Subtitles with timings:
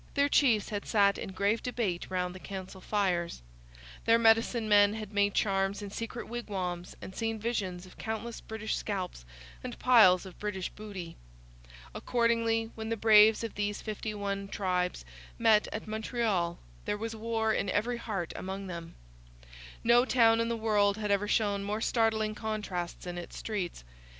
[0.15, 3.43] Their chiefs had sat in grave debate round the council fires.
[4.05, 8.75] Their medicine men had made charms in secret wigwams and seen visions of countless British
[8.75, 9.25] scalps
[9.63, 11.17] and piles of British booty.
[11.93, 15.05] Accordingly, when the braves of these fifty one tribes
[15.37, 18.95] met at Montreal, there was war in every heart among them.
[19.83, 23.83] No town in the world had ever shown more startling contrasts in its streets.